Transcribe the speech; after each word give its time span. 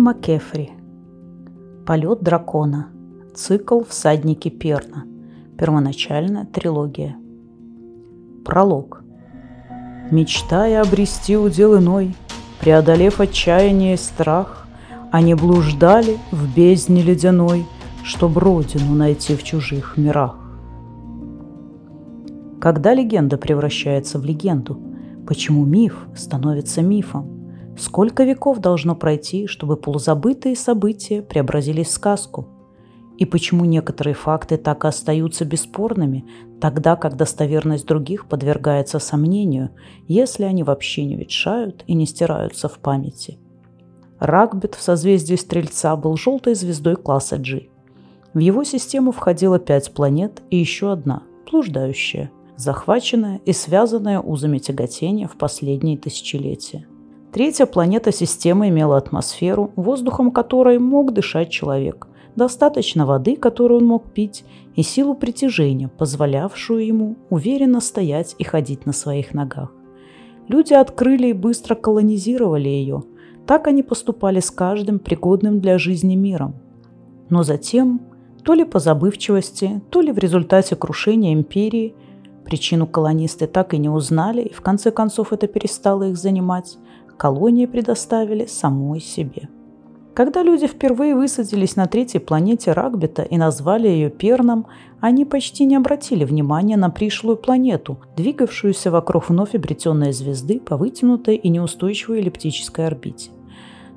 Макефри. 0.00 0.70
Полет 1.84 2.22
дракона. 2.22 2.88
Цикл 3.34 3.82
«Всадники 3.86 4.48
Перна». 4.48 5.04
Первоначальная 5.58 6.46
трилогия. 6.46 7.18
Пролог. 8.42 9.04
Мечтая 10.10 10.80
обрести 10.80 11.36
удел 11.36 11.76
иной, 11.78 12.16
Преодолев 12.62 13.20
отчаяние 13.20 13.94
и 13.94 13.98
страх, 13.98 14.66
Они 15.12 15.34
блуждали 15.34 16.16
в 16.32 16.56
бездне 16.56 17.02
ледяной, 17.02 17.66
Чтоб 18.02 18.38
родину 18.38 18.94
найти 18.94 19.36
в 19.36 19.42
чужих 19.42 19.98
мирах. 19.98 20.38
Когда 22.58 22.94
легенда 22.94 23.36
превращается 23.36 24.18
в 24.18 24.24
легенду? 24.24 24.80
Почему 25.26 25.66
миф 25.66 26.06
становится 26.16 26.80
мифом? 26.80 27.39
Сколько 27.80 28.24
веков 28.24 28.58
должно 28.58 28.94
пройти, 28.94 29.46
чтобы 29.46 29.78
полузабытые 29.78 30.54
события 30.54 31.22
преобразились 31.22 31.86
в 31.86 31.92
сказку? 31.92 32.46
И 33.16 33.24
почему 33.24 33.64
некоторые 33.64 34.12
факты 34.12 34.58
так 34.58 34.84
и 34.84 34.88
остаются 34.88 35.46
бесспорными, 35.46 36.26
тогда 36.60 36.94
как 36.94 37.16
достоверность 37.16 37.86
других 37.86 38.28
подвергается 38.28 38.98
сомнению, 38.98 39.70
если 40.08 40.44
они 40.44 40.62
вообще 40.62 41.06
не 41.06 41.16
ветшают 41.16 41.82
и 41.86 41.94
не 41.94 42.04
стираются 42.04 42.68
в 42.68 42.78
памяти? 42.80 43.38
Рагбит 44.18 44.74
в 44.74 44.82
созвездии 44.82 45.36
Стрельца 45.36 45.96
был 45.96 46.18
желтой 46.18 46.54
звездой 46.54 46.96
класса 46.96 47.38
G. 47.38 47.68
В 48.34 48.40
его 48.40 48.62
систему 48.62 49.10
входило 49.10 49.58
пять 49.58 49.90
планет 49.94 50.42
и 50.50 50.58
еще 50.58 50.92
одна, 50.92 51.22
блуждающая, 51.50 52.30
захваченная 52.58 53.40
и 53.46 53.54
связанная 53.54 54.20
узами 54.20 54.58
тяготения 54.58 55.26
в 55.26 55.38
последние 55.38 55.96
тысячелетия. 55.96 56.86
Третья 57.32 57.66
планета 57.66 58.10
системы 58.10 58.70
имела 58.70 58.96
атмосферу, 58.96 59.70
воздухом 59.76 60.32
которой 60.32 60.80
мог 60.80 61.12
дышать 61.12 61.48
человек, 61.48 62.08
достаточно 62.34 63.06
воды, 63.06 63.36
которую 63.36 63.80
он 63.80 63.86
мог 63.86 64.10
пить, 64.12 64.44
и 64.74 64.82
силу 64.82 65.14
притяжения, 65.14 65.88
позволявшую 65.88 66.84
ему 66.84 67.16
уверенно 67.28 67.80
стоять 67.80 68.34
и 68.38 68.44
ходить 68.44 68.84
на 68.84 68.92
своих 68.92 69.32
ногах. 69.32 69.72
Люди 70.48 70.74
открыли 70.74 71.28
и 71.28 71.32
быстро 71.32 71.76
колонизировали 71.76 72.68
ее. 72.68 73.04
Так 73.46 73.68
они 73.68 73.84
поступали 73.84 74.40
с 74.40 74.50
каждым 74.50 74.98
пригодным 74.98 75.60
для 75.60 75.78
жизни 75.78 76.16
миром. 76.16 76.56
Но 77.28 77.44
затем, 77.44 78.00
то 78.42 78.54
ли 78.54 78.64
по 78.64 78.80
забывчивости, 78.80 79.80
то 79.90 80.00
ли 80.00 80.10
в 80.10 80.18
результате 80.18 80.74
крушения 80.74 81.32
империи, 81.32 81.94
причину 82.44 82.88
колонисты 82.88 83.46
так 83.46 83.72
и 83.72 83.78
не 83.78 83.88
узнали, 83.88 84.42
и 84.42 84.52
в 84.52 84.62
конце 84.62 84.90
концов 84.90 85.32
это 85.32 85.46
перестало 85.46 86.08
их 86.08 86.16
занимать– 86.16 86.76
колонии 87.20 87.66
предоставили 87.66 88.46
самой 88.46 89.00
себе. 89.00 89.50
Когда 90.14 90.42
люди 90.42 90.66
впервые 90.66 91.14
высадились 91.14 91.76
на 91.76 91.86
третьей 91.86 92.18
планете 92.18 92.72
Рагбита 92.72 93.22
и 93.22 93.36
назвали 93.36 93.88
ее 93.88 94.08
Перном, 94.08 94.66
они 95.00 95.26
почти 95.26 95.66
не 95.66 95.76
обратили 95.76 96.24
внимания 96.24 96.78
на 96.78 96.88
пришлую 96.88 97.36
планету, 97.36 97.98
двигавшуюся 98.16 98.90
вокруг 98.90 99.28
вновь 99.28 99.54
обретенной 99.54 100.12
звезды 100.12 100.60
по 100.60 100.78
вытянутой 100.78 101.36
и 101.36 101.50
неустойчивой 101.50 102.20
эллиптической 102.20 102.86
орбите. 102.86 103.30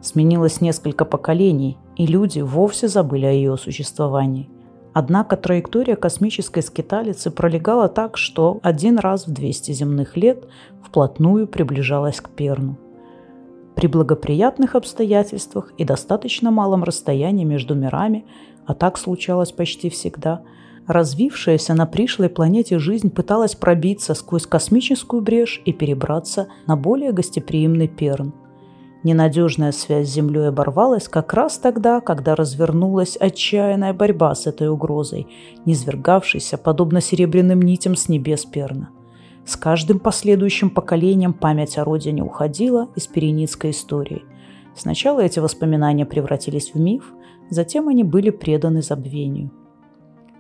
Сменилось 0.01 0.59
несколько 0.59 1.05
поколений, 1.05 1.77
и 1.95 2.05
люди 2.05 2.41
вовсе 2.41 2.89
забыли 2.89 3.25
о 3.25 3.31
ее 3.31 3.57
существовании. 3.57 4.49
Однако 4.91 5.37
траектория 5.37 5.95
космической 5.95 6.61
скиталицы 6.61 7.31
пролегала 7.31 7.87
так, 7.87 8.17
что 8.17 8.59
один 8.63 8.99
раз 8.99 9.27
в 9.27 9.31
200 9.31 9.71
земных 9.71 10.17
лет 10.17 10.45
вплотную 10.83 11.47
приближалась 11.47 12.19
к 12.19 12.29
Перну. 12.29 12.77
При 13.75 13.87
благоприятных 13.87 14.75
обстоятельствах 14.75 15.73
и 15.77 15.83
достаточно 15.83 16.51
малом 16.51 16.83
расстоянии 16.83 17.43
между 17.43 17.75
мирами, 17.75 18.25
а 18.65 18.73
так 18.73 18.97
случалось 18.97 19.51
почти 19.51 19.89
всегда, 19.89 20.41
развившаяся 20.87 21.73
на 21.73 21.85
пришлой 21.85 22.29
планете 22.29 22.77
жизнь 22.77 23.09
пыталась 23.09 23.55
пробиться 23.55 24.13
сквозь 24.13 24.45
космическую 24.45 25.21
брешь 25.21 25.61
и 25.65 25.73
перебраться 25.73 26.47
на 26.67 26.77
более 26.77 27.11
гостеприимный 27.11 27.87
Перн. 27.87 28.33
Ненадежная 29.03 29.73
связь 29.73 30.07
с 30.07 30.13
Землей 30.13 30.47
оборвалась 30.47 31.09
как 31.09 31.33
раз 31.33 31.57
тогда, 31.57 31.99
когда 31.99 32.35
развернулась 32.35 33.17
отчаянная 33.17 33.93
борьба 33.93 34.33
с 34.33 34.47
этой 34.47 34.69
угрозой, 34.69 35.27
низвергавшейся, 35.65 36.57
подобно 36.57 37.01
серебряным 37.01 37.61
нитям 37.61 37.97
с 37.97 38.07
небес 38.07 38.45
Перна– 38.45 38.91
с 39.45 39.55
каждым 39.55 39.99
последующим 39.99 40.69
поколением 40.69 41.33
память 41.33 41.77
о 41.77 41.83
родине 41.83 42.23
уходила 42.23 42.89
из 42.95 43.07
переницкой 43.07 43.71
истории. 43.71 44.23
Сначала 44.75 45.19
эти 45.19 45.39
воспоминания 45.39 46.05
превратились 46.05 46.73
в 46.73 46.79
миф, 46.79 47.13
затем 47.49 47.89
они 47.89 48.03
были 48.03 48.29
преданы 48.29 48.81
забвению. 48.81 49.51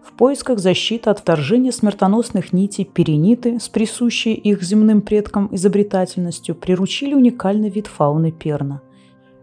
В 0.03 0.13
поисках 0.13 0.59
защиты 0.59 1.09
от 1.09 1.19
вторжения 1.19 1.71
смертоносных 1.71 2.53
нитей 2.53 2.85
перениты 2.85 3.59
с 3.59 3.69
присущей 3.69 4.33
их 4.33 4.61
земным 4.61 5.01
предкам 5.01 5.49
изобретательностью 5.51 6.55
приручили 6.55 7.13
уникальный 7.13 7.69
вид 7.69 7.87
фауны 7.87 8.31
перна– 8.31 8.81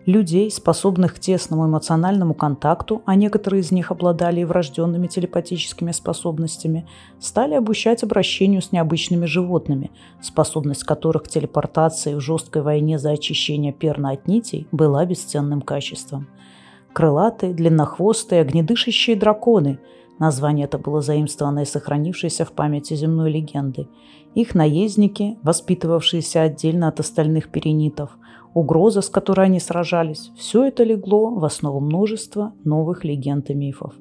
людей, 0.06 0.50
способных 0.50 1.15
к 1.15 1.19
тесному 1.19 1.66
эмоциональному 1.66 2.34
контакту, 2.34 3.03
а 3.05 3.15
некоторые 3.15 3.61
из 3.61 3.71
них 3.71 3.91
обладали 3.91 4.41
и 4.41 4.44
врожденными 4.44 5.06
телепатическими 5.06 5.93
способностями, 5.93 6.87
стали 7.19 7.55
обучать 7.55 8.03
обращению 8.03 8.62
с 8.62 8.72
необычными 8.72 9.27
животными, 9.27 9.91
способность 10.22 10.84
которых 10.84 11.25
к 11.25 11.28
телепортации 11.28 12.15
в 12.15 12.21
жесткой 12.21 12.62
войне 12.62 12.99
за 12.99 13.10
очищение 13.10 13.72
перна 13.72 14.10
от 14.10 14.27
нитей 14.27 14.66
была 14.72 15.05
бесценным 15.05 15.60
качеством. 15.60 16.28
Крылатые, 16.93 17.55
длиннохвостые, 17.55 18.41
огнедышащие 18.41 19.16
драконы– 19.16 19.78
Название 20.21 20.66
это 20.66 20.77
было 20.77 21.00
заимствовано 21.00 21.60
из 21.60 21.71
сохранившейся 21.71 22.44
в 22.44 22.53
памяти 22.53 22.93
земной 22.93 23.31
легенды. 23.31 23.89
Их 24.34 24.55
наездники, 24.55 25.39
воспитывавшиеся 25.43 26.43
отдельно 26.43 26.89
от 26.89 27.00
остальных 27.00 27.49
перенитов, 27.49 28.10
угроза, 28.55 29.00
с 29.00 29.09
которой 29.09 29.47
они 29.47 29.61
сражались, 29.61 30.31
все 30.37 30.65
это 30.65 30.84
легло 30.84 31.31
в 31.31 31.44
основу 31.44 31.81
множества 31.81 32.53
новых 32.65 33.05
легенд 33.05 33.50
и 33.50 33.55
мифов. 33.55 33.94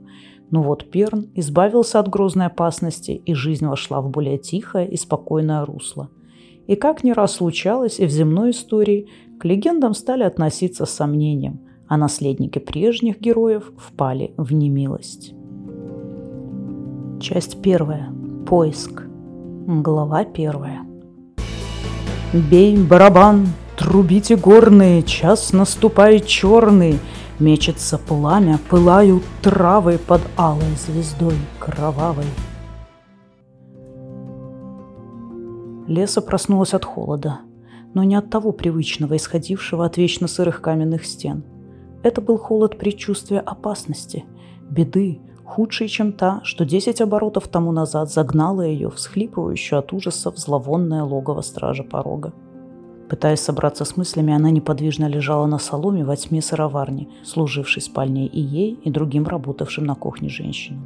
Но 0.52 0.64
вот 0.64 0.90
Перн 0.90 1.30
избавился 1.36 2.00
от 2.00 2.08
грозной 2.08 2.48
опасности, 2.48 3.12
и 3.12 3.34
жизнь 3.34 3.66
вошла 3.66 4.02
в 4.02 4.10
более 4.10 4.38
тихое 4.38 4.90
и 4.90 4.98
спокойное 4.98 5.66
русло. 5.66 6.10
И 6.68 6.76
как 6.76 7.04
не 7.04 7.14
раз 7.14 7.34
случалось 7.34 8.00
и 8.00 8.06
в 8.06 8.10
земной 8.10 8.52
истории, 8.52 9.08
к 9.40 9.46
легендам 9.46 9.94
стали 9.94 10.24
относиться 10.24 10.86
с 10.86 10.92
сомнением, 10.92 11.62
а 11.88 11.98
наследники 11.98 12.60
прежних 12.60 13.20
героев 13.20 13.72
впали 13.78 14.34
в 14.38 14.54
немилость. 14.54 15.34
Часть 17.22 17.62
первая. 17.62 18.14
Поиск. 18.48 19.04
Глава 19.68 20.24
первая. 20.26 20.86
«Бей 22.34 22.78
барабан, 22.78 23.48
Трубите 23.80 24.36
горные, 24.36 25.04
час 25.04 25.54
наступает 25.54 26.28
черный, 26.28 27.00
Мечется 27.40 27.98
пламя, 27.98 28.60
пылают 28.70 29.24
травы 29.42 29.98
Под 30.06 30.20
алой 30.36 30.76
звездой 30.86 31.36
кровавой. 31.60 32.26
Леса 35.88 36.20
проснулась 36.20 36.74
от 36.74 36.84
холода, 36.84 37.40
но 37.94 38.04
не 38.04 38.16
от 38.16 38.30
того 38.30 38.52
привычного, 38.52 39.16
исходившего 39.16 39.86
от 39.86 39.96
вечно 39.96 40.28
сырых 40.28 40.62
каменных 40.62 41.06
стен. 41.06 41.46
Это 42.04 42.20
был 42.20 42.38
холод 42.38 42.78
предчувствия 42.78 43.40
опасности, 43.40 44.26
беды, 44.70 45.22
худшей, 45.46 45.88
чем 45.88 46.12
та, 46.12 46.42
что 46.44 46.66
десять 46.66 47.00
оборотов 47.00 47.48
тому 47.48 47.72
назад 47.72 48.12
загнала 48.12 48.64
ее, 48.64 48.90
всхлипывающую 48.90 49.80
от 49.80 49.94
ужаса 49.94 50.34
в 50.34 50.38
зловонное 50.38 51.04
логово 51.04 51.40
стража 51.40 51.84
порога. 51.84 52.34
Пытаясь 53.10 53.40
собраться 53.40 53.86
с 53.86 53.98
мыслями, 53.98 54.34
она 54.34 54.52
неподвижно 54.52 55.08
лежала 55.08 55.48
на 55.48 55.58
соломе 55.58 56.06
во 56.06 56.16
тьме 56.16 56.44
сыроварни, 56.44 57.10
служившей 57.24 57.82
спальней 57.82 58.28
и 58.28 58.40
ей, 58.40 58.80
и 58.84 58.92
другим 58.92 59.26
работавшим 59.26 59.84
на 59.84 59.96
кухне 59.96 60.30
женщинам. 60.30 60.86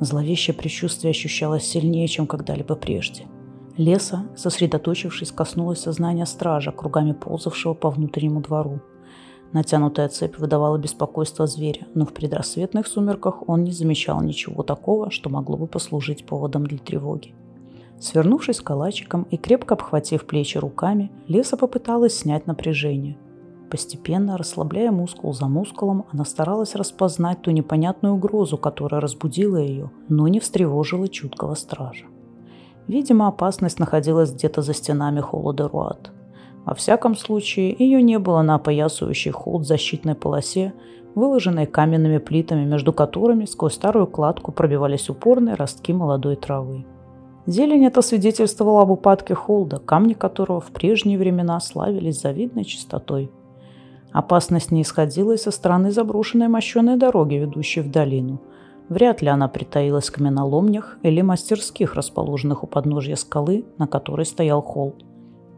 Зловещее 0.00 0.54
предчувствие 0.54 1.12
ощущалось 1.12 1.64
сильнее, 1.64 2.08
чем 2.08 2.26
когда-либо 2.26 2.74
прежде. 2.74 3.26
Леса, 3.76 4.26
сосредоточившись, 4.36 5.30
коснулась 5.30 5.80
сознания 5.80 6.26
стража, 6.26 6.72
кругами 6.72 7.12
ползавшего 7.12 7.74
по 7.74 7.90
внутреннему 7.90 8.40
двору. 8.40 8.80
Натянутая 9.52 10.08
цепь 10.08 10.38
выдавала 10.38 10.76
беспокойство 10.76 11.46
зверя, 11.46 11.86
но 11.94 12.04
в 12.04 12.12
предрассветных 12.12 12.88
сумерках 12.88 13.48
он 13.48 13.62
не 13.62 13.70
замечал 13.70 14.20
ничего 14.20 14.64
такого, 14.64 15.12
что 15.12 15.30
могло 15.30 15.56
бы 15.56 15.68
послужить 15.68 16.26
поводом 16.26 16.66
для 16.66 16.78
тревоги. 16.78 17.32
Свернувшись 18.00 18.60
калачиком 18.60 19.26
и 19.30 19.36
крепко 19.36 19.74
обхватив 19.74 20.24
плечи 20.26 20.58
руками, 20.58 21.10
Леса 21.26 21.56
попыталась 21.56 22.16
снять 22.16 22.46
напряжение. 22.46 23.16
Постепенно, 23.70 24.38
расслабляя 24.38 24.90
мускул 24.90 25.34
за 25.34 25.46
мускулом, 25.46 26.04
она 26.12 26.24
старалась 26.24 26.74
распознать 26.74 27.42
ту 27.42 27.50
непонятную 27.50 28.14
угрозу, 28.14 28.56
которая 28.56 29.00
разбудила 29.00 29.58
ее, 29.58 29.90
но 30.08 30.28
не 30.28 30.40
встревожила 30.40 31.08
чуткого 31.08 31.54
стража. 31.54 32.06
Видимо, 32.86 33.28
опасность 33.28 33.78
находилась 33.78 34.32
где-то 34.32 34.62
за 34.62 34.72
стенами 34.72 35.20
холода 35.20 35.68
Руат. 35.68 36.12
Во 36.64 36.74
всяком 36.74 37.16
случае, 37.16 37.74
ее 37.78 38.00
не 38.00 38.18
было 38.18 38.40
на 38.42 38.54
опоясывающей 38.54 39.30
холд 39.30 39.66
защитной 39.66 40.14
полосе, 40.14 40.72
выложенной 41.14 41.66
каменными 41.66 42.18
плитами, 42.18 42.64
между 42.64 42.92
которыми 42.92 43.44
сквозь 43.44 43.74
старую 43.74 44.06
кладку 44.06 44.52
пробивались 44.52 45.10
упорные 45.10 45.56
ростки 45.56 45.92
молодой 45.92 46.36
травы. 46.36 46.86
Зелень 47.48 47.86
это 47.86 48.02
свидетельствовала 48.02 48.82
об 48.82 48.90
упадке 48.90 49.34
холда, 49.34 49.78
камни 49.78 50.12
которого 50.12 50.60
в 50.60 50.66
прежние 50.66 51.16
времена 51.16 51.58
славились 51.60 52.20
завидной 52.20 52.64
чистотой. 52.64 53.30
Опасность 54.12 54.70
не 54.70 54.82
исходила 54.82 55.32
и 55.32 55.38
со 55.38 55.50
стороны 55.50 55.90
заброшенной 55.90 56.48
мощеной 56.48 56.98
дороги, 56.98 57.36
ведущей 57.36 57.80
в 57.80 57.90
долину. 57.90 58.42
Вряд 58.90 59.22
ли 59.22 59.28
она 59.28 59.48
притаилась 59.48 60.10
в 60.10 60.12
каменоломнях 60.12 60.98
или 61.02 61.22
мастерских, 61.22 61.94
расположенных 61.94 62.64
у 62.64 62.66
подножья 62.66 63.16
скалы, 63.16 63.64
на 63.78 63.86
которой 63.86 64.26
стоял 64.26 64.60
холд. 64.60 65.02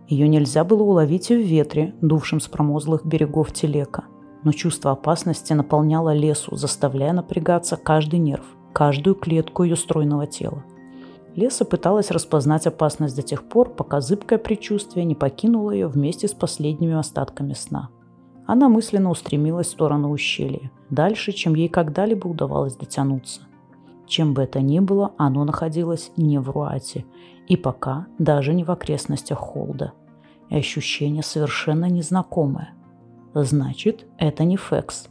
Ее 0.07 0.29
нельзя 0.29 0.63
было 0.63 0.85
уловить 0.85 1.33
и 1.33 1.35
в 1.35 1.45
ветре, 1.45 1.97
дувшем 2.01 2.39
с 2.39 2.47
промозглых 2.47 3.05
берегов 3.05 3.53
телека. 3.53 4.05
Но 4.45 4.53
чувство 4.53 4.93
опасности 4.93 5.55
наполняло 5.55 6.15
лесу, 6.15 6.55
заставляя 6.55 7.13
напрягаться 7.13 7.77
каждый 7.77 8.21
нерв, 8.21 8.45
каждую 8.73 9.17
клетку 9.17 9.65
ее 9.65 9.75
стройного 9.75 10.29
тела. 10.29 10.63
Леса 11.37 11.65
пыталась 11.65 12.11
распознать 12.11 12.67
опасность 12.67 13.17
до 13.17 13.23
тех 13.23 13.45
пор, 13.45 13.71
пока 13.71 14.01
зыбкое 14.01 14.39
предчувствие 14.39 15.05
не 15.05 15.15
покинуло 15.15 15.71
ее 15.71 15.87
вместе 15.87 16.29
с 16.29 16.33
последними 16.33 16.95
остатками 16.95 17.55
сна– 17.55 17.91
она 18.53 18.69
мысленно 18.69 19.11
устремилась 19.11 19.69
в 19.69 19.71
сторону 19.71 20.11
ущелья, 20.11 20.73
дальше, 20.91 21.31
чем 21.31 21.55
ей 21.55 21.69
когда-либо 21.69 22.27
удавалось 22.27 22.75
дотянуться. 22.75 23.43
Чем 24.09 24.35
бы 24.35 24.43
это 24.43 24.61
ни 24.61 24.81
было, 24.81 25.13
оно 25.19 25.45
находилось 25.45 26.11
не 26.17 26.41
в 26.41 26.51
Руате, 26.51 27.05
и 27.47 27.57
пока 27.57 28.09
даже 28.19 28.53
не 28.53 28.65
в 28.65 28.71
окрестностях 28.73 29.39
Холда. 29.39 29.93
И 30.49 30.57
ощущение 30.57 31.23
совершенно 31.23 31.85
незнакомое. 31.85 32.71
Значит, 33.35 34.09
это 34.19 34.43
не 34.43 34.57
Фекс. 34.57 35.09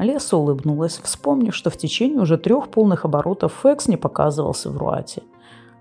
Леса 0.00 0.36
улыбнулась, 0.36 1.00
вспомнив, 1.02 1.54
что 1.54 1.70
в 1.70 1.76
течение 1.76 2.20
уже 2.20 2.38
трех 2.38 2.68
полных 2.68 3.04
оборотов 3.04 3.52
Фекс 3.62 3.86
не 3.86 3.96
показывался 3.96 4.70
в 4.70 4.76
Руате– 4.76 5.22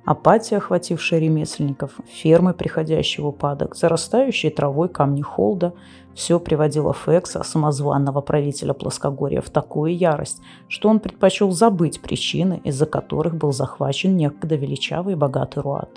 Апатия, 0.10 0.58
охватившая 0.58 1.20
ремесленников, 1.20 2.00
фермы, 2.08 2.56
приходящие 2.56 3.24
в 3.24 3.28
упадок, 3.28 3.76
зарастающие 3.76 4.52
травой 4.52 4.90
камни 4.90 5.22
холда– 5.22 5.74
все 6.16 6.40
приводило 6.40 6.96
Фекса, 6.96 7.44
самозванного 7.44 8.22
правителя 8.22 8.74
плоскогорья, 8.74 9.42
в 9.42 9.52
такую 9.52 9.96
ярость, 9.96 10.42
что 10.68 10.90
он 10.90 11.00
предпочел 11.00 11.52
забыть 11.52 12.02
причины, 12.02 12.60
из-за 12.64 12.88
которых 12.88 13.36
был 13.36 13.54
захвачен 13.54 14.18
некогда 14.18 14.56
величавый 14.56 15.14
и 15.14 15.16
богатый 15.16 15.60
Руат. 15.60 15.92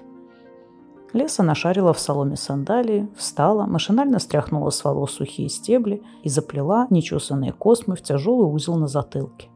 Леса 1.12 1.42
нашарила 1.42 1.92
в 1.92 1.98
соломе 1.98 2.36
сандалии, 2.36 3.08
встала, 3.16 3.66
машинально 3.66 4.18
стряхнула 4.18 4.70
с 4.70 4.82
волос 4.82 5.12
сухие 5.12 5.48
стебли 5.48 6.02
и 6.22 6.28
заплела 6.28 6.86
нечесанные 6.88 7.52
космы 7.52 7.96
в 7.96 8.02
тяжелый 8.02 8.50
узел 8.50 8.76
на 8.76 8.86
затылке. 8.86 9.48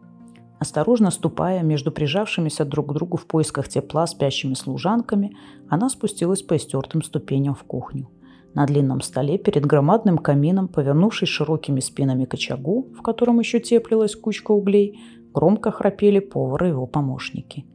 Осторожно 0.58 1.10
ступая 1.10 1.62
между 1.62 1.90
прижавшимися 1.90 2.64
друг 2.64 2.90
к 2.90 2.92
другу 2.92 3.16
в 3.16 3.26
поисках 3.26 3.68
тепла 3.68 4.06
спящими 4.06 4.54
служанками, 4.54 5.36
она 5.68 5.88
спустилась 5.88 6.42
по 6.42 6.56
истертым 6.56 7.02
ступеням 7.02 7.54
в 7.54 7.64
кухню. 7.64 8.08
На 8.54 8.66
длинном 8.66 9.02
столе 9.02 9.36
перед 9.36 9.66
громадным 9.66 10.16
камином, 10.16 10.68
повернувшись 10.68 11.28
широкими 11.28 11.80
спинами 11.80 12.24
к 12.24 12.34
очагу, 12.34 12.88
в 12.98 13.02
котором 13.02 13.38
еще 13.38 13.60
теплилась 13.60 14.16
кучка 14.16 14.52
углей, 14.52 14.98
громко 15.34 15.70
храпели 15.70 16.20
повар 16.20 16.64
и 16.64 16.68
его 16.68 16.86
помощники. 16.86 17.66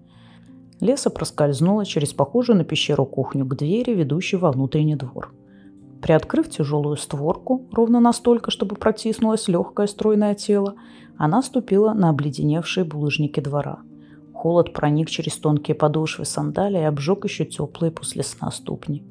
Леса 0.81 1.11
проскользнула 1.11 1.85
через 1.85 2.11
похожую 2.11 2.57
на 2.57 2.63
пещеру 2.65 3.05
кухню 3.05 3.45
к 3.45 3.55
двери, 3.55 3.93
ведущей 3.93 4.37
во 4.37 4.51
внутренний 4.51 4.95
двор. 4.95 5.31
Приоткрыв 6.01 6.49
тяжелую 6.49 6.97
створку, 6.97 7.67
ровно 7.71 7.99
настолько, 7.99 8.49
чтобы 8.49 8.75
протиснулось 8.75 9.47
легкое 9.47 9.85
стройное 9.85 10.33
тело, 10.33 10.73
она 11.17 11.43
ступила 11.43 11.93
на 11.93 12.09
обледеневшие 12.09 12.83
булыжники 12.83 13.39
двора. 13.39 13.83
Холод 14.33 14.73
проник 14.73 15.07
через 15.07 15.37
тонкие 15.37 15.75
подошвы 15.75 16.25
сандалия 16.25 16.81
и 16.81 16.85
обжег 16.85 17.25
еще 17.25 17.45
теплые 17.45 17.91
после 17.91 18.23
сна 18.23 18.49
ступни. 18.49 19.05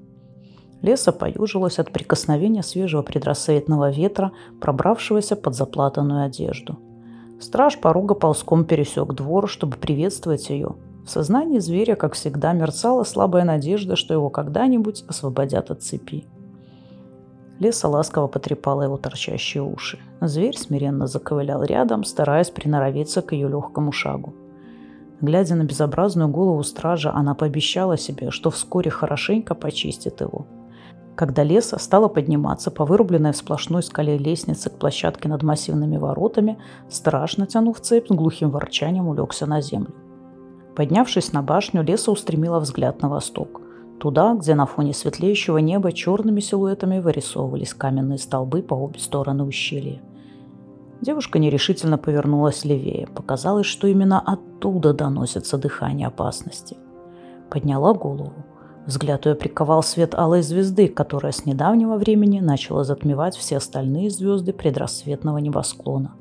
Леса 0.82 1.12
поюжилась 1.12 1.78
от 1.78 1.93
прикосновения 1.93 2.64
свежего 2.64 3.02
предрассветного 3.02 3.90
ветра, 3.90 4.32
пробравшегося 4.61 5.37
под 5.37 5.55
заплатанную 5.55 6.25
одежду. 6.25 6.81
Страж 7.40 7.78
порога 7.78 8.14
ползком 8.14 8.64
пересек 8.64 9.12
двор, 9.14 9.49
чтобы 9.49 9.76
приветствовать 9.76 10.50
ее. 10.50 10.75
В 11.05 11.11
сознании 11.11 11.58
зверя, 11.58 11.97
как 11.97 12.14
всегда, 12.14 12.52
мерцала 12.52 13.05
слабая 13.05 13.44
надежда, 13.44 13.97
что 13.97 14.14
его 14.14 14.31
когда-нибудь 14.31 15.05
освободят 15.08 15.70
от 15.70 15.82
цепи. 15.82 16.26
Леса 17.58 17.88
ласково 17.88 18.26
потрепала 18.26 18.82
его 18.82 18.97
торчащие 18.97 19.62
уши. 19.62 19.99
Зверь 20.20 20.56
смиренно 20.56 21.06
заковылял 21.06 21.62
рядом, 21.62 22.05
стараясь 22.05 22.50
приноровиться 22.50 23.20
к 23.23 23.32
ее 23.32 23.49
легкому 23.49 23.93
шагу. 23.93 24.35
Глядя 25.20 25.55
на 25.55 25.64
безобразную 25.64 26.29
голову 26.29 26.62
стража, 26.62 27.12
она 27.12 27.35
пообещала 27.35 27.99
себе, 27.99 28.31
что 28.31 28.50
вскоре 28.50 28.91
хорошенько 28.91 29.55
почистит 29.55 30.23
его. 30.23 30.46
Когда 31.14 31.43
леса 31.43 31.79
стала 31.79 32.08
подниматься 32.08 32.70
по 32.70 32.87
вырубленной 32.87 33.32
в 33.32 33.37
сплошной 33.37 33.82
скале 33.82 34.17
лестнице 34.17 34.70
к 34.70 34.79
площадке 34.79 35.29
над 35.29 35.43
массивными 35.43 35.99
воротами, 35.99 36.58
страж, 36.88 37.37
натянув 37.37 37.81
цепь, 37.81 38.08
глухим 38.08 38.50
ворчанием 38.50 39.06
улегся 39.08 39.44
на 39.44 39.61
землю. 39.61 39.93
Поднявшись 40.76 41.32
на 41.32 41.43
башню, 41.43 41.82
леса 41.82 42.11
устремила 42.11 42.61
взгляд 42.61 43.02
на 43.02 43.08
восток– 43.08 43.61
Туда, 44.00 44.32
где 44.32 44.55
на 44.55 44.64
фоне 44.64 44.94
светлеющего 44.94 45.58
неба 45.58 45.93
черными 45.93 46.40
силуэтами 46.40 47.00
вырисовывались 47.00 47.75
каменные 47.75 48.17
столбы 48.17 48.62
по 48.62 48.72
обе 48.72 48.99
стороны 48.99 49.44
ущелья. 49.44 50.00
Девушка 51.02 51.38
нерешительно 51.38 51.99
повернулась 51.99 52.64
левее. 52.64 53.08
Показалось, 53.08 53.67
что 53.67 53.87
именно 53.87 54.19
оттуда 54.19 54.94
доносится 54.94 55.58
дыхание 55.58 56.08
опасности. 56.08 56.78
Подняла 57.50 57.93
голову. 57.93 58.32
Взгляд 58.87 59.26
ее 59.26 59.34
приковал 59.34 59.82
свет 59.82 60.14
алой 60.14 60.40
звезды, 60.40 60.88
которая 60.88 61.32
с 61.32 61.44
недавнего 61.44 61.96
времени 61.96 62.40
начала 62.40 62.84
затмевать 62.84 63.37
все 63.37 63.58
остальные 63.58 64.08
звезды 64.08 64.55
предрассветного 64.55 65.38
небосклона. 65.38 66.12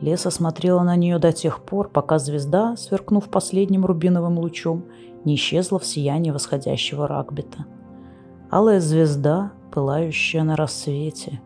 Леса 0.00 0.30
смотрела 0.30 0.82
на 0.82 0.94
нее 0.96 1.18
до 1.18 1.32
тех 1.32 1.60
пор, 1.62 1.88
пока 1.88 2.18
звезда, 2.18 2.76
сверкнув 2.76 3.28
последним 3.28 3.84
рубиновым 3.84 4.38
лучом, 4.38 4.84
не 5.24 5.34
исчезла 5.34 5.78
в 5.78 5.86
сиянии 5.86 6.30
восходящего 6.30 7.08
Рагбита. 7.08 7.66
Алая 8.50 8.80
звезда, 8.80 9.52
пылающая 9.72 10.44
на 10.44 10.56
рассвете. 10.56 11.40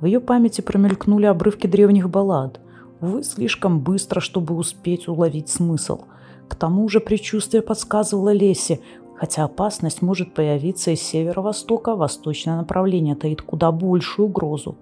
В 0.00 0.06
ее 0.06 0.20
памяти 0.20 0.62
промелькнули 0.62 1.26
обрывки 1.26 1.66
древних 1.66 2.08
баллад. 2.08 2.60
Увы, 3.00 3.22
слишком 3.22 3.80
быстро, 3.80 4.20
чтобы 4.20 4.54
успеть 4.56 5.06
уловить 5.06 5.50
смысл. 5.50 6.00
К 6.48 6.54
тому 6.54 6.88
же 6.88 7.00
предчувствие 7.00 7.62
подсказывало 7.62 8.32
Лесе, 8.32 8.80
хотя 9.16 9.44
опасность 9.44 10.00
может 10.00 10.32
появиться 10.32 10.90
из 10.90 11.02
северо-востока, 11.02 11.94
восточное 11.94 12.56
направление 12.56 13.14
таит 13.14 13.42
куда 13.42 13.70
большую 13.70 14.28
угрозу. 14.28 14.76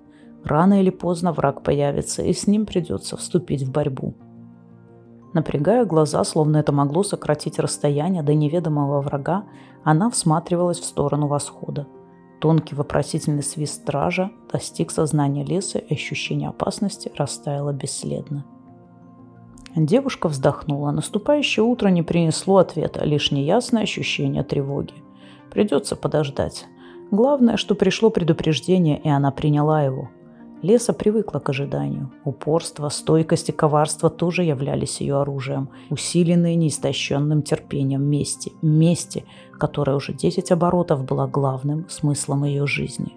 Рано 0.49 0.81
или 0.81 0.89
поздно 0.89 1.33
враг 1.33 1.63
появится, 1.63 2.23
и 2.23 2.33
с 2.33 2.47
ним 2.47 2.65
придется 2.65 3.19
вступить 3.19 3.65
в 3.65 3.71
борьбу. 3.71 4.15
Напрягая 5.35 5.85
глаза, 5.85 6.25
словно 6.25 6.57
это 6.57 6.73
могло 6.73 7.03
сократить 7.03 7.59
расстояние 7.59 8.23
до 8.23 8.33
неведомого 8.33 9.03
врага, 9.03 9.45
она 9.85 10.09
всматривалась 10.09 10.79
в 10.79 10.87
сторону 10.87 11.27
восхода. 11.27 11.87
Тонкий 12.41 12.75
вопросительный 12.75 13.43
свист 13.43 13.83
стража 13.83 14.31
достиг 14.51 14.91
сознания 14.91 15.45
леса, 15.45 15.79
и 15.79 15.93
ощущение 15.93 16.49
опасности 16.49 17.13
растаяло 17.15 17.75
бесследно. 17.75 18.47
Девушка 19.77 20.29
вздохнула. 20.29 20.93
Наступающее 20.93 21.63
утро 21.63 21.89
не 21.89 22.03
принесло 22.03 22.57
ответа, 22.57 23.05
лишь 23.05 23.33
неясное 23.33 23.83
ощущение 23.83 24.45
тревоги. 24.45 24.95
Придется 25.51 25.95
подождать. 25.95 26.65
Главное, 27.11 27.59
что 27.59 27.75
пришло 27.75 28.09
предупреждение, 28.09 28.99
и 28.99 29.11
она 29.11 29.31
приняла 29.31 29.83
его– 29.83 30.09
Леса 30.63 30.93
привыкла 30.93 31.39
к 31.39 31.51
ожиданию. 31.51 32.11
Упорство, 32.25 32.89
стойкость 32.89 33.49
и 33.49 33.53
коварство 33.53 34.11
тоже 34.11 34.43
являлись 34.43 35.01
ее 35.01 35.21
оружием, 35.21 35.69
усиленные 35.91 36.57
неистощенным 36.57 37.43
терпением 37.43 38.03
мести. 38.03 38.53
Мести, 38.61 39.25
которая 39.59 39.97
уже 39.97 40.13
десять 40.13 40.51
оборотов 40.51 41.05
была 41.05 41.29
главным 41.29 41.89
смыслом 41.89 42.45
ее 42.45 42.67
жизни. 42.67 43.15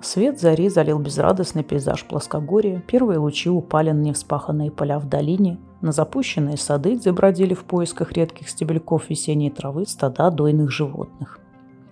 Свет 0.00 0.40
зари 0.40 0.68
залил 0.68 0.98
безрадостный 0.98 1.62
пейзаж 1.62 2.04
плоскогорья, 2.04 2.82
первые 2.86 3.18
лучи 3.18 3.50
упали 3.50 3.90
на 3.90 4.00
невспаханные 4.00 4.70
поля 4.70 4.98
в 4.98 5.08
долине, 5.08 5.58
на 5.82 5.92
запущенные 5.92 6.56
сады, 6.56 6.94
где 6.94 7.12
бродили 7.12 7.52
в 7.52 7.64
поисках 7.64 8.12
редких 8.12 8.48
стебельков 8.48 9.10
весенней 9.10 9.50
травы 9.50 9.86
стада 9.86 10.30
дойных 10.30 10.70
животных. 10.70 11.40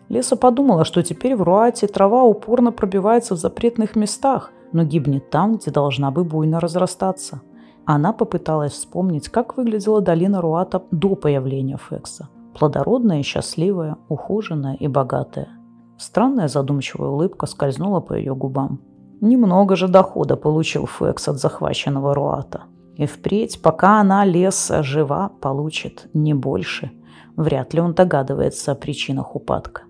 Леса 0.09 0.37
подумала, 0.37 0.87
что 0.87 1.03
теперь 1.03 1.37
в 1.37 1.43
Руате 1.43 1.87
трава 1.87 2.23
упорно 2.23 2.73
пробивается 2.73 3.35
в 3.35 3.39
запретных 3.39 3.95
местах, 3.95 4.53
но 4.73 4.85
гибнет 4.85 5.31
там, 5.31 5.57
где 5.57 5.71
должна 5.71 6.11
бы 6.11 6.25
буйно 6.25 6.61
разрастаться. 6.61 7.43
Она 7.85 8.13
попыталась 8.13 8.73
вспомнить, 8.73 9.29
как 9.29 9.57
выглядела 9.57 10.01
долина 10.01 10.41
Руата 10.41 10.83
до 10.91 11.15
появления 11.15 11.79
Фекса. 11.79 12.29
Плодородная 12.59 13.23
счастливая, 13.23 13.97
ухоженная 14.09 14.75
и 14.75 14.89
богатая. 14.89 15.49
Странная 15.97 16.49
задумчивая 16.49 17.09
улыбка 17.09 17.47
скользнула 17.47 18.01
по 18.01 18.15
ее 18.15 18.35
губам. 18.35 18.81
Немного 19.21 19.75
же 19.75 19.89
дохода 19.89 20.37
получил 20.37 20.87
Фекс 20.87 21.29
от 21.29 21.39
захваченного 21.39 22.15
Руата. 22.15 22.63
И 22.95 23.07
впредь, 23.07 23.63
пока 23.63 24.01
она, 24.01 24.25
Леса, 24.25 24.83
жива, 24.83 25.31
получит 25.41 26.09
не 26.15 26.35
больше. 26.35 26.91
Вряд 27.37 27.75
ли 27.75 27.81
он 27.81 27.95
догадывается 27.95 28.73
о 28.73 28.75
причинах 28.75 29.35
упадка. 29.35 29.83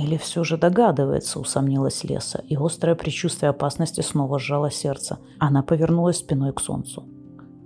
Или 0.00 0.16
все 0.16 0.44
же 0.44 0.56
догадывается, 0.56 1.38
усомнилась 1.38 2.04
Леса, 2.04 2.42
и 2.48 2.56
острое 2.56 2.94
предчувствие 2.94 3.50
опасности 3.50 4.00
снова 4.00 4.38
сжало 4.38 4.70
сердце. 4.70 5.18
Она 5.38 5.62
повернулась 5.62 6.18
спиной 6.18 6.54
к 6.54 6.60
солнцу. 6.60 7.04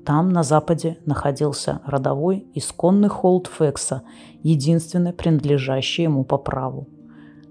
Там, 0.04 0.30
на 0.30 0.42
западе, 0.42 0.98
находился 1.06 1.80
родовой 1.86 2.48
исконный 2.54 3.08
холд 3.08 3.46
Фекса, 3.46 4.02
единственный 4.42 5.12
принадлежащий 5.12 6.02
ему 6.02 6.24
по 6.24 6.36
праву. 6.36 6.88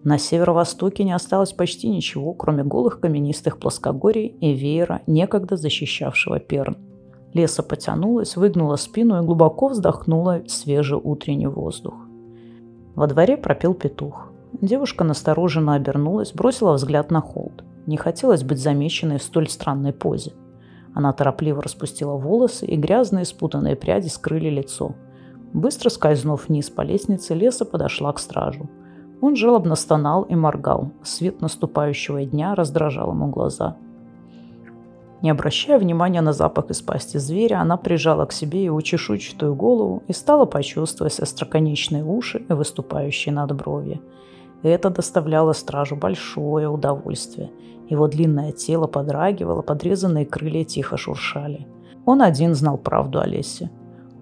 На 0.03 0.17
северо-востоке 0.17 1.05
не 1.05 1.13
осталось 1.13 1.53
почти 1.53 1.87
ничего, 1.87 2.33
кроме 2.33 2.65
голых 2.65 2.99
каменистых 2.99 3.59
плоскогорий 3.59 4.27
и 4.41 4.51
веера, 4.51 5.01
некогда 5.07 5.55
защищавшего 5.55 6.39
Перн. 6.39 6.75
Леса 7.33 7.63
потянулась, 7.63 8.35
выгнула 8.35 8.75
спину 8.75 9.17
и 9.17 9.25
глубоко 9.25 9.69
вздохнула 9.69 10.41
свежий 10.47 10.99
утренний 11.01 11.47
воздух. 11.47 11.93
Во 12.95 13.07
дворе 13.07 13.37
пропел 13.37 13.73
петух. 13.73 14.32
Девушка 14.63 15.03
настороженно 15.03 15.73
обернулась, 15.73 16.31
бросила 16.31 16.71
взгляд 16.71 17.11
на 17.11 17.19
холд. 17.19 17.65
Не 17.85 17.97
хотелось 17.97 18.43
быть 18.43 18.59
замеченной 18.59 19.19
в 19.19 19.23
столь 19.23 19.49
странной 19.49 19.91
позе. 19.91 20.31
Она 20.93 21.11
торопливо 21.11 21.61
распустила 21.61 22.13
волосы, 22.13 22.65
и 22.65 22.77
грязные 22.77 23.25
спутанные 23.25 23.75
пряди 23.75 24.07
скрыли 24.07 24.49
лицо. 24.49 24.95
Быстро 25.51 25.89
скользнув 25.89 26.47
вниз 26.47 26.69
по 26.69 26.81
лестнице, 26.81 27.33
Леса 27.33 27.65
подошла 27.65 28.13
к 28.13 28.19
стражу. 28.19 28.69
Он 29.19 29.35
жалобно 29.35 29.75
стонал 29.75 30.23
и 30.23 30.33
моргал. 30.33 30.91
Свет 31.03 31.41
наступающего 31.41 32.23
дня 32.23 32.55
раздражал 32.55 33.11
ему 33.11 33.27
глаза. 33.27 33.75
Не 35.21 35.29
обращая 35.29 35.77
внимания 35.77 36.21
на 36.21 36.31
запах 36.31 36.69
из 36.69 36.81
пасти 36.81 37.17
зверя, 37.17 37.59
она 37.59 37.75
прижала 37.75 38.25
к 38.25 38.31
себе 38.31 38.63
его 38.63 38.79
чешуйчатую 38.79 39.55
голову 39.55 40.03
и 40.07 40.13
стала 40.13 40.45
почувствовать 40.45 41.19
остроконечные 41.19 42.05
уши 42.05 42.45
и 42.47 42.53
выступающие 42.53 43.33
надбровья. 43.35 43.99
Это 44.63 44.89
доставляло 44.89 45.51
стражу 45.51 45.97
большое 45.97 46.69
удовольствие. 46.69 47.51
Его 47.89 48.07
длинное 48.07 48.53
тело 48.53 48.87
подрагивало, 48.87 49.61
подрезанные 49.61 50.25
крылья 50.25 50.63
тихо 50.63 50.95
шуршали. 50.95 51.67
Он 52.05 52.21
один 52.21 52.55
знал 52.55 52.77
правду 52.77 53.19
о 53.19 53.27
лесе. 53.27 53.69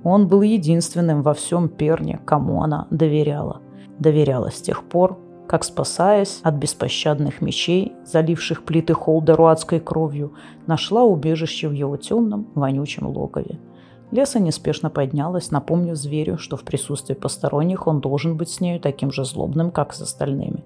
Он 0.03 0.27
был 0.27 0.41
единственным 0.41 1.21
во 1.21 1.35
всем 1.35 1.69
Перне, 1.69 2.19
кому 2.25 2.63
она 2.63 2.87
доверяла. 2.89 3.61
Доверяла 3.99 4.49
с 4.49 4.59
тех 4.61 4.83
пор, 4.83 5.19
как, 5.47 5.63
спасаясь 5.63 6.39
от 6.41 6.55
беспощадных 6.55 7.41
мечей, 7.41 7.93
заливших 8.03 8.63
плиты 8.63 8.95
холда 8.95 9.35
руадской 9.35 9.79
кровью, 9.79 10.33
нашла 10.65 11.03
убежище 11.03 11.67
в 11.67 11.73
его 11.73 11.97
темном, 11.97 12.47
вонючем 12.55 13.05
логове– 13.07 13.59
Леса 14.11 14.39
неспешно 14.39 14.89
поднялась, 14.89 15.51
напомнив 15.51 15.95
зверю, 15.95 16.37
что 16.37 16.57
в 16.57 16.63
присутствии 16.63 17.13
посторонних 17.13 17.87
он 17.87 18.01
должен 18.01 18.35
быть 18.35 18.49
с 18.49 18.59
нею 18.59 18.79
таким 18.79 19.11
же 19.11 19.23
злобным, 19.23 19.71
как 19.71 19.93
с 19.93 20.01
остальными. 20.01 20.63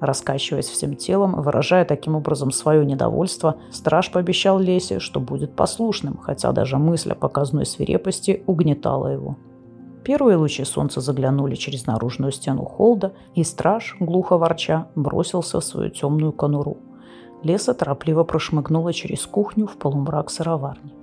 Раскачиваясь 0.00 0.68
всем 0.68 0.94
телом, 0.94 1.42
выражая 1.42 1.84
таким 1.84 2.14
образом 2.14 2.52
свое 2.52 2.86
недовольство, 2.86 3.56
страж 3.72 4.12
пообещал 4.12 4.60
Лесе, 4.60 5.00
что 5.00 5.18
будет 5.18 5.56
послушным, 5.56 6.18
хотя 6.18 6.52
даже 6.52 6.76
мысль 6.76 7.12
о 7.12 7.16
показной 7.16 7.66
свирепости 7.66 8.44
угнетала 8.46 9.08
его. 9.08 9.36
Первые 10.04 10.36
лучи 10.36 10.62
солнца 10.64 11.00
заглянули 11.00 11.56
через 11.56 11.86
наружную 11.86 12.30
стену 12.30 12.64
холда, 12.64 13.12
и 13.34 13.42
страж, 13.42 13.96
глухо 13.98 14.38
ворча, 14.38 14.86
бросился 14.94 15.58
в 15.58 15.64
свою 15.64 15.90
темную 15.90 16.32
конуру. 16.32 16.76
Леса 17.42 17.74
торопливо 17.74 18.22
прошмыгнула 18.22 18.92
через 18.92 19.26
кухню 19.26 19.66
в 19.66 19.76
полумрак 19.76 20.30
сыроварни. 20.30 20.97